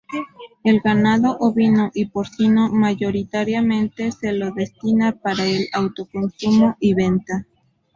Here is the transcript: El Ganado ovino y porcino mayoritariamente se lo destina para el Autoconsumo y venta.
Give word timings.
El 0.63 0.79
Ganado 0.79 1.37
ovino 1.41 1.91
y 1.93 2.07
porcino 2.07 2.69
mayoritariamente 2.69 4.11
se 4.11 4.33
lo 4.33 4.49
destina 4.51 5.11
para 5.11 5.45
el 5.45 5.67
Autoconsumo 5.73 6.75
y 6.79 6.95
venta. 6.95 7.45